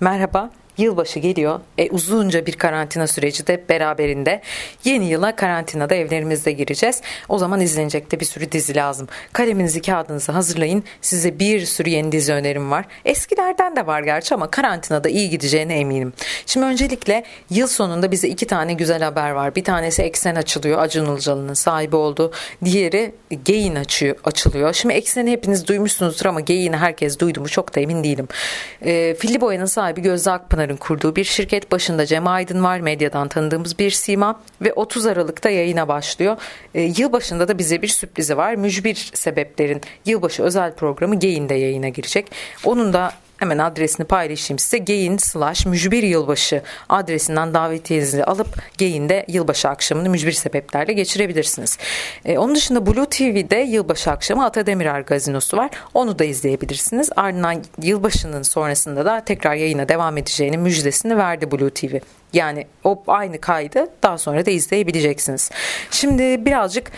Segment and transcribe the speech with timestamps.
[0.00, 0.50] Merhaba,
[0.80, 1.60] Yılbaşı geliyor.
[1.78, 4.42] E, uzunca bir karantina süreci de beraberinde.
[4.84, 7.02] Yeni yıla karantinada evlerimizde gireceğiz.
[7.28, 9.08] O zaman izlenecek de bir sürü dizi lazım.
[9.32, 10.84] Kaleminizi kağıdınızı hazırlayın.
[11.00, 12.84] Size bir sürü yeni dizi önerim var.
[13.04, 16.12] Eskilerden de var gerçi ama karantinada iyi gideceğine eminim.
[16.46, 19.56] Şimdi öncelikle yıl sonunda bize iki tane güzel haber var.
[19.56, 20.78] Bir tanesi Eksen açılıyor.
[20.78, 22.32] Acun Ilıcalı'nın sahibi oldu.
[22.64, 23.12] Diğeri
[23.44, 24.72] Geyin açıyor, açılıyor.
[24.72, 28.28] Şimdi Eksen'i hepiniz duymuşsunuzdur ama Geyin'i herkes duydu mu çok da emin değilim.
[28.82, 32.80] E, Filli Boya'nın sahibi Gözde Akpınar Yılmaz'ın kurduğu bir şirket başında Cem Aydın var.
[32.80, 36.36] Medyadan tanıdığımız bir sima ve 30 Aralık'ta yayına başlıyor.
[36.74, 38.54] E, yılbaşında da bize bir sürprizi var.
[38.54, 42.30] Mücbir sebeplerin yılbaşı özel programı Geyin'de yayına girecek.
[42.64, 44.78] Onun da Hemen adresini paylaşayım size.
[44.78, 51.78] Geyin slash mücbir yılbaşı adresinden davetiyenizi alıp Geyin'de yılbaşı akşamını mücbir sebeplerle geçirebilirsiniz.
[52.24, 55.70] Ee, onun dışında Blue TV'de yılbaşı akşamı Ata Demirer gazinosu var.
[55.94, 57.10] Onu da izleyebilirsiniz.
[57.16, 61.98] Ardından yılbaşının sonrasında da tekrar yayına devam edeceğinin müjdesini verdi Blue TV.
[62.32, 65.50] Yani o aynı kaydı daha sonra da izleyebileceksiniz.
[65.90, 66.92] Şimdi birazcık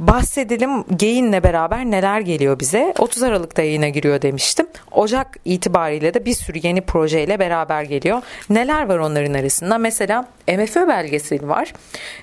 [0.00, 2.94] bahsedelim Geyin'le beraber neler geliyor bize.
[2.98, 4.66] 30 Aralık'ta yayına giriyor demiştim.
[4.92, 8.22] Ocak itibariyle de bir sürü yeni projeyle beraber geliyor.
[8.50, 9.78] Neler var onların arasında?
[9.78, 11.72] Mesela MFÖ belgeseli var.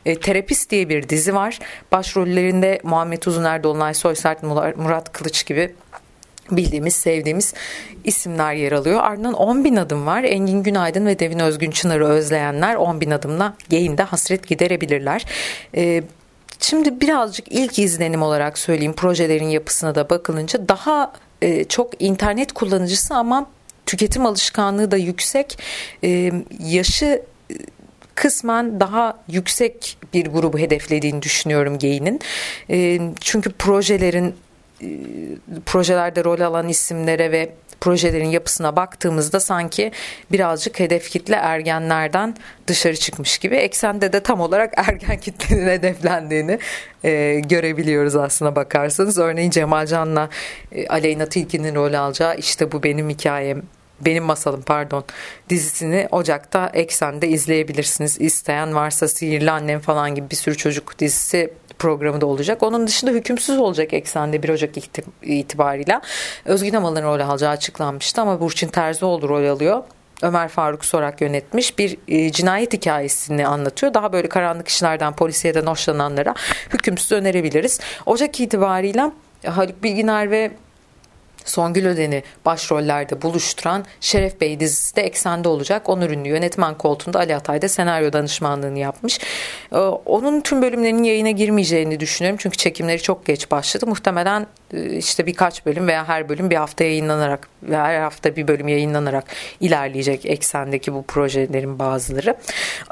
[0.06, 1.60] E, Terapist diye bir dizi var.
[1.92, 5.74] Başrollerinde Muhammed Uzuner, Dolunay Soysert, Murat Kılıç gibi
[6.52, 7.54] bildiğimiz, sevdiğimiz
[8.04, 9.00] isimler yer alıyor.
[9.04, 10.24] Ardından 10 bin adım var.
[10.24, 15.26] Engin Günaydın ve Devin Özgün Çınar'ı özleyenler 10 bin adımla Geyin'de hasret giderebilirler.
[15.76, 16.04] Ee,
[16.60, 23.16] Şimdi birazcık ilk izlenim olarak söyleyeyim projelerin yapısına da bakılınca daha e, çok internet kullanıcısı
[23.16, 23.50] ama
[23.86, 25.60] tüketim alışkanlığı da yüksek.
[26.04, 27.06] E, yaşı
[27.52, 27.56] e,
[28.16, 32.20] kısmen daha yüksek bir grubu hedeflediğini düşünüyorum Gey'nin.
[32.70, 34.36] E, çünkü projelerin
[34.82, 34.88] e,
[35.66, 39.92] projelerde rol alan isimlere ve projelerin yapısına baktığımızda sanki
[40.32, 42.36] birazcık hedef kitle ergenlerden
[42.68, 43.56] dışarı çıkmış gibi.
[43.56, 46.60] Eksende de tam olarak ergen kitlenin hedeflendiğini
[47.04, 49.18] e, görebiliyoruz aslına bakarsanız.
[49.18, 50.30] Örneğin Cemal Can'la
[50.72, 53.62] e, Aleyna Tilki'nin rol alacağı işte bu benim hikayem
[54.02, 55.04] benim Masalım pardon
[55.50, 58.22] dizisini Ocak'ta Eksen'de izleyebilirsiniz.
[58.22, 62.64] İsteyen varsa Sihirli Annem falan gibi bir sürü çocuk dizisi programı da olacak.
[62.64, 64.70] Onun dışında hükümsüz olacak Eksen'de 1 Ocak
[65.24, 66.02] itibarıyla.
[66.46, 69.84] Özgün Amal'ın rol alacağı açıklanmıştı ama Burçin Terzioğlu rol alıyor.
[70.22, 73.94] Ömer Faruk Sorak yönetmiş bir e, cinayet hikayesini anlatıyor.
[73.94, 76.34] Daha böyle karanlık işlerden polisiyeden hoşlananlara
[76.74, 77.80] hükümsüz önerebiliriz.
[78.06, 79.12] Ocak itibariyle
[79.46, 80.52] Haluk Bilginer ve
[81.50, 85.90] Songül Öden'i başrollerde buluşturan Şeref Bey dizisi de eksende olacak.
[85.90, 89.20] Onur ünlü yönetmen koltuğunda Ali Atay da senaryo danışmanlığını yapmış.
[89.74, 92.40] Ee, onun tüm bölümlerinin yayına girmeyeceğini düşünüyorum.
[92.42, 93.88] Çünkü çekimleri çok geç başladı.
[93.88, 98.68] Muhtemelen işte birkaç bölüm veya her bölüm bir hafta yayınlanarak veya her hafta bir bölüm
[98.68, 99.24] yayınlanarak
[99.60, 102.36] ilerleyecek eksendeki bu projelerin bazıları.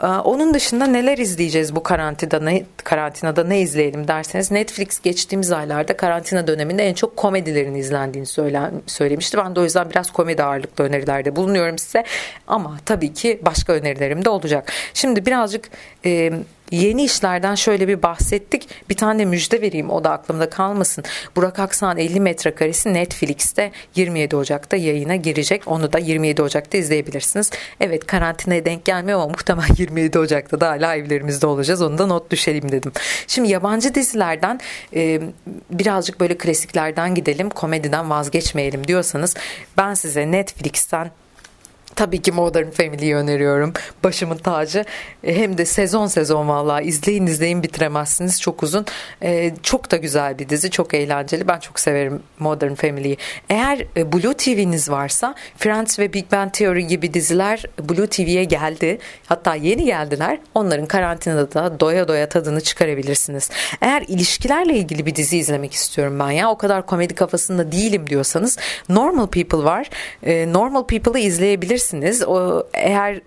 [0.03, 5.97] Ee, onun dışında neler izleyeceğiz bu karantinada ne, karantinada ne izleyelim derseniz Netflix geçtiğimiz aylarda
[5.97, 8.27] karantina döneminde en çok komedilerin izlendiğini
[8.87, 9.37] söylemişti.
[9.37, 12.03] Ben de o yüzden biraz komedi ağırlıklı önerilerde bulunuyorum size.
[12.47, 14.71] Ama tabii ki başka önerilerim de olacak.
[14.93, 15.69] Şimdi birazcık
[16.71, 18.69] Yeni işlerden şöyle bir bahsettik.
[18.89, 21.03] Bir tane de müjde vereyim o da aklımda kalmasın.
[21.35, 25.63] Burak Aksan 50 metrekaresi Netflix'te 27 Ocak'ta yayına girecek.
[25.65, 27.51] Onu da 27 Ocak'ta izleyebilirsiniz.
[27.79, 31.81] Evet karantinaya denk gelmiyor ama muhtemelen 27 Ocak'ta da hala evlerimizde olacağız.
[31.81, 32.91] Onu da not düşelim dedim.
[33.27, 34.59] Şimdi yabancı dizilerden
[34.95, 35.21] e,
[35.71, 37.49] birazcık böyle klasiklerden gidelim.
[37.49, 39.35] Komediden vazgeçmeyelim diyorsanız
[39.77, 41.11] ben size Netflix'ten
[41.95, 43.73] Tabii ki Modern Family'yi öneriyorum.
[44.03, 44.85] Başımın tacı.
[45.23, 48.41] E, hem de sezon sezon vallahi izleyin izleyin bitiremezsiniz.
[48.41, 48.85] Çok uzun.
[49.23, 50.71] Ee, çok da güzel bir dizi.
[50.71, 51.47] Çok eğlenceli.
[51.47, 53.17] Ben çok severim Modern Family'yi.
[53.49, 58.97] Eğer e, Blue TV'niz varsa Friends ve Big Bang Theory gibi diziler Blue TV'ye geldi.
[59.25, 60.39] Hatta yeni geldiler.
[60.55, 63.49] Onların karantinada da doya doya tadını çıkarabilirsiniz.
[63.81, 66.51] Eğer ilişkilerle ilgili bir dizi izlemek istiyorum ben ya.
[66.51, 68.57] O kadar komedi kafasında değilim diyorsanız
[68.89, 69.89] Normal People var.
[70.25, 72.23] Normal People'ı izleyebilirsiniz önerebilirsiniz.
[72.27, 73.21] O eğer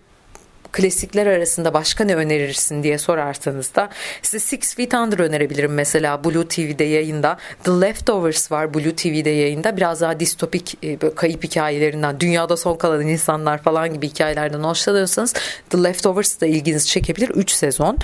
[0.72, 3.88] klasikler arasında başka ne önerirsin diye sorarsanız da
[4.22, 7.38] size Six Feet Under önerebilirim mesela Blue TV'de yayında.
[7.64, 9.76] The Leftovers var Blue TV'de yayında.
[9.76, 15.34] Biraz daha distopik e, kayıp hikayelerinden, dünyada son kalan insanlar falan gibi hikayelerden hoşlanıyorsanız
[15.70, 17.28] The Leftovers da ilginizi çekebilir.
[17.28, 17.98] 3 sezon.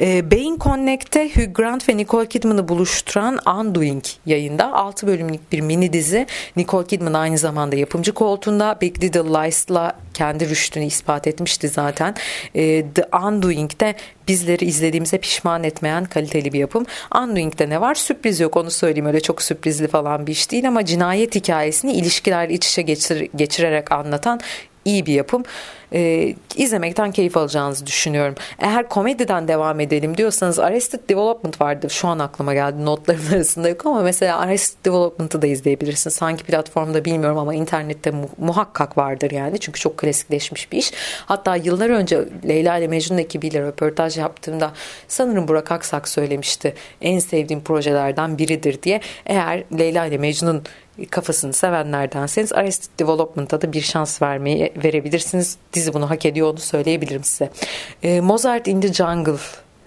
[0.00, 4.72] E, Beyin Connect'te Hugh Grant ve Nicole Kidman'ı buluşturan Undoing yayında.
[4.72, 6.26] 6 bölümlük bir mini dizi.
[6.56, 8.78] Nicole Kidman aynı zamanda yapımcı koltuğunda.
[8.80, 12.03] Big Little Lies'la kendi rüştünü ispat etmişti zaten.
[12.54, 13.94] E, The Undoing'de
[14.28, 16.86] bizleri izlediğimize pişman etmeyen kaliteli bir yapım.
[17.16, 17.94] Undoing'de ne var?
[17.94, 22.54] Sürpriz yok onu söyleyeyim öyle çok sürprizli falan bir iş değil ama cinayet hikayesini ilişkilerle
[22.54, 24.40] iç içe geçir, geçirerek anlatan
[24.84, 25.42] iyi bir yapım.
[25.92, 28.34] Ee, izlemekten keyif alacağınızı düşünüyorum.
[28.58, 31.90] Eğer komediden devam edelim diyorsanız Arrested Development vardı.
[31.90, 32.84] Şu an aklıma geldi.
[32.84, 36.16] Notlarım arasında yok ama mesela Arrested Development'ı da izleyebilirsiniz.
[36.16, 39.60] Sanki platformda bilmiyorum ama internette mu- muhakkak vardır yani.
[39.60, 40.92] Çünkü çok klasikleşmiş bir iş.
[41.26, 44.72] Hatta yıllar önce Leyla ile Mecnun ekibiyle röportaj yaptığımda
[45.08, 46.74] sanırım Burak Aksak söylemişti.
[47.02, 49.00] En sevdiğim projelerden biridir diye.
[49.26, 50.62] Eğer Leyla ile Mecnun
[51.10, 55.56] kafasını sevenlerdenseniz Arrested Development'a da bir şans vermeyi verebilirsiniz.
[55.72, 57.50] Dizi bunu hak ediyor onu söyleyebilirim size.
[58.02, 59.38] E, Mozart in the Jungle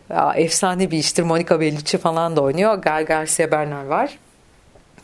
[0.09, 1.23] ya, efsane bir iştir.
[1.23, 2.73] Monica Bellucci falan da oynuyor.
[2.73, 4.17] Gal Garcia Bernal var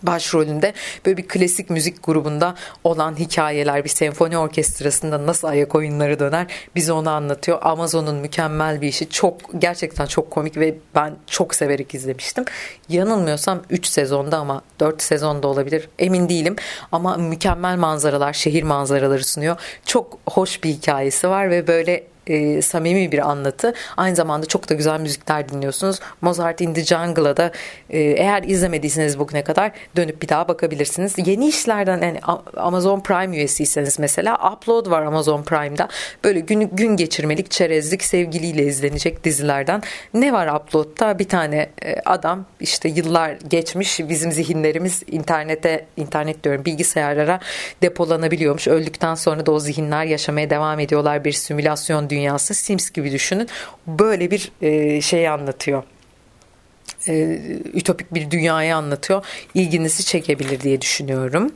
[0.03, 0.73] başrolünde
[1.05, 6.93] böyle bir klasik müzik grubunda olan hikayeler bir senfoni orkestrasında nasıl ayak oyunları döner bize
[6.93, 7.59] onu anlatıyor.
[7.61, 12.45] Amazon'un mükemmel bir işi çok gerçekten çok komik ve ben çok severek izlemiştim.
[12.89, 16.55] Yanılmıyorsam 3 sezonda ama 4 sezonda olabilir emin değilim
[16.91, 19.57] ama mükemmel manzaralar şehir manzaraları sunuyor.
[19.85, 23.73] Çok hoş bir hikayesi var ve böyle e, samimi bir anlatı.
[23.97, 25.99] Aynı zamanda çok da güzel müzikler dinliyorsunuz.
[26.21, 27.51] Mozart in the Jungle'a da
[27.89, 31.13] e, eğer izlemediyseniz bugüne kadar dönüp bir daha bakabilirsiniz.
[31.17, 32.19] Yeni işlerden yani
[32.57, 35.87] Amazon Prime üyesiyseniz mesela Upload var Amazon Prime'da.
[36.23, 39.81] Böyle gün, gün geçirmelik çerezlik sevgiliyle izlenecek dizilerden.
[40.13, 41.19] Ne var Upload'da?
[41.19, 47.39] Bir tane e, adam işte yıllar geçmiş bizim zihinlerimiz internete internet diyorum bilgisayarlara
[47.81, 48.67] depolanabiliyormuş.
[48.67, 53.47] Öldükten sonra da o zihinler yaşamaya devam ediyorlar bir simülasyon dünyası Sims gibi düşünün.
[53.87, 55.83] Böyle bir e, şey anlatıyor
[57.07, 57.39] e,
[57.73, 59.25] ütopik bir dünyayı anlatıyor.
[59.53, 61.51] İlginizi çekebilir diye düşünüyorum.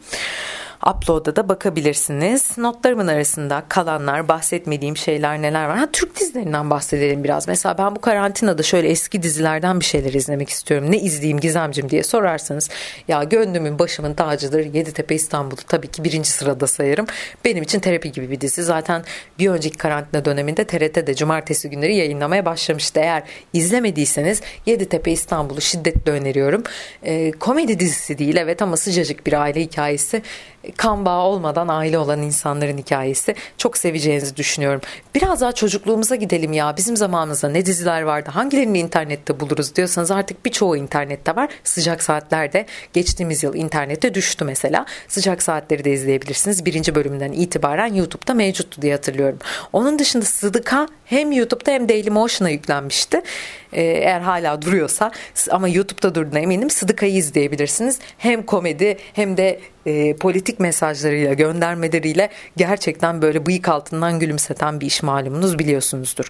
[0.85, 2.57] Upload'a da bakabilirsiniz.
[2.57, 5.77] Notlarımın arasında kalanlar, bahsetmediğim şeyler neler var?
[5.77, 7.47] Ha, Türk dizilerinden bahsedelim biraz.
[7.47, 10.91] Mesela ben bu karantinada şöyle eski dizilerden bir şeyler izlemek istiyorum.
[10.91, 12.69] Ne izleyeyim Gizemcim diye sorarsanız
[13.07, 14.73] ya gönlümün başımın tacıdır.
[14.73, 17.05] Yeditepe İstanbul'u tabii ki birinci sırada sayarım.
[17.45, 18.63] Benim için terapi gibi bir dizi.
[18.63, 19.03] Zaten
[19.39, 22.99] bir önceki karantina döneminde TRT'de cumartesi günleri yayınlamaya başlamıştı.
[22.99, 26.63] Eğer izlemediyseniz Yeditepe İstanbul'u şiddetle öneriyorum.
[27.03, 30.21] E, komedi dizisi değil evet ama sıcacık bir aile hikayesi
[30.77, 33.35] kan bağı olmadan aile olan insanların hikayesi.
[33.57, 34.81] Çok seveceğinizi düşünüyorum.
[35.15, 36.77] Biraz daha çocukluğumuza gidelim ya.
[36.77, 38.29] Bizim zamanımızda ne diziler vardı?
[38.33, 41.49] Hangilerini internette buluruz diyorsanız artık birçoğu internette var.
[41.63, 44.85] Sıcak saatlerde geçtiğimiz yıl internete düştü mesela.
[45.07, 46.65] Sıcak saatleri de izleyebilirsiniz.
[46.65, 49.39] Birinci bölümünden itibaren YouTube'da mevcuttu diye hatırlıyorum.
[49.73, 53.21] Onun dışında Sıdıka hem YouTube'da hem Dailymotion'a yüklenmişti.
[53.73, 55.11] Ee, eğer hala duruyorsa
[55.51, 57.99] ama YouTube'da durduğuna eminim Sıdıka'yı izleyebilirsiniz.
[58.17, 65.03] Hem komedi hem de e, politik mesajlarıyla göndermeleriyle gerçekten böyle bıyık altından gülümseten bir iş
[65.03, 66.29] malumunuz biliyorsunuzdur.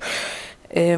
[0.76, 0.98] E,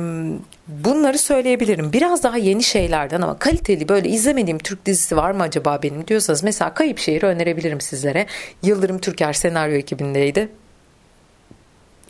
[0.68, 1.94] bunları söyleyebilirim.
[1.94, 6.44] Biraz daha yeni şeylerden ama kaliteli böyle izlemediğim Türk dizisi var mı acaba benim diyorsanız
[6.44, 8.26] mesela Kayıp Şehir'i önerebilirim sizlere.
[8.64, 10.50] Yıldırım Türker senaryo ekibindeydi.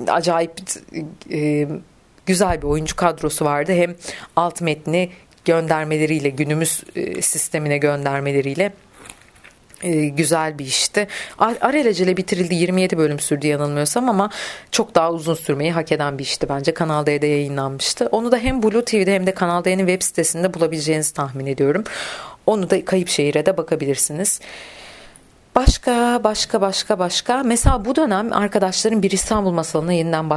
[0.07, 0.51] Acayip
[1.31, 1.67] e,
[2.25, 3.71] güzel bir oyuncu kadrosu vardı.
[3.73, 3.95] Hem
[4.35, 5.09] alt metni
[5.45, 8.71] göndermeleriyle günümüz e, sistemine göndermeleriyle
[9.83, 11.07] e, güzel bir işti.
[11.37, 14.29] Alelacele bitirildi 27 bölüm sürdü yanılmıyorsam ama
[14.71, 16.73] çok daha uzun sürmeyi hak eden bir işti bence.
[16.73, 18.07] Kanal D'de yayınlanmıştı.
[18.11, 21.83] Onu da hem Blue TV'de hem de Kanal D'nin web sitesinde bulabileceğinizi tahmin ediyorum.
[22.45, 24.39] Onu da Kayıp Şehir'e de bakabilirsiniz.
[25.59, 27.43] Başka, başka, başka, başka.
[27.43, 30.29] Mesela bu dönem arkadaşların bir İstanbul masalına yeniden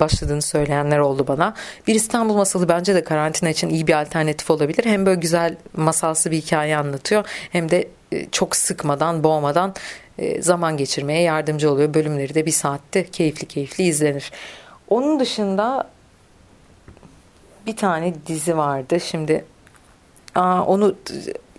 [0.00, 1.54] başladığını söyleyenler oldu bana.
[1.86, 4.84] Bir İstanbul masalı bence de karantina için iyi bir alternatif olabilir.
[4.84, 9.74] Hem böyle güzel masalsı bir hikaye anlatıyor hem de e, çok sıkmadan, boğmadan
[10.18, 11.94] e, zaman geçirmeye yardımcı oluyor.
[11.94, 14.32] Bölümleri de bir saatte keyifli keyifli izlenir.
[14.88, 15.88] Onun dışında
[17.66, 19.00] bir tane dizi vardı.
[19.00, 19.44] Şimdi
[20.34, 20.94] aa, onu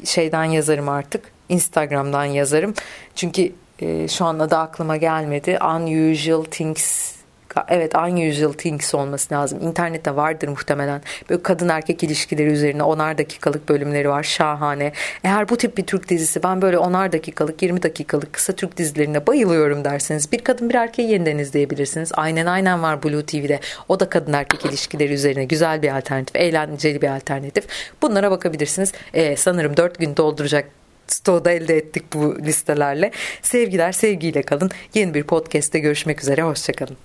[0.06, 1.41] şeyden yazarım artık.
[1.52, 2.74] Instagram'dan yazarım.
[3.16, 5.60] Çünkü e, şu anda da aklıma gelmedi.
[5.64, 7.22] Unusual Things
[7.68, 9.60] evet unusual things olması lazım.
[9.62, 11.02] İnternette vardır muhtemelen.
[11.30, 14.24] Böyle kadın erkek ilişkileri üzerine onar dakikalık bölümleri var.
[14.24, 14.92] Şahane.
[15.24, 19.28] Eğer bu tip bir Türk dizisi ben böyle onar dakikalık 20 dakikalık kısa Türk dizilerine
[19.28, 22.12] bayılıyorum derseniz bir kadın bir erkeği yeniden izleyebilirsiniz.
[22.16, 23.60] Aynen aynen var Blue TV'de.
[23.90, 26.36] O da kadın erkek ilişkileri üzerine güzel bir alternatif.
[26.36, 27.68] Eğlenceli bir alternatif.
[28.02, 28.92] Bunlara bakabilirsiniz.
[29.14, 30.81] Ee, sanırım 4 gün dolduracak
[31.12, 33.12] Stoğda elde ettik bu listelerle.
[33.42, 34.72] Sevgiler sevgiyle kalın.
[34.94, 36.44] Yeni bir podcast'te görüşmek üzere.
[36.44, 36.98] Hoşçakalın.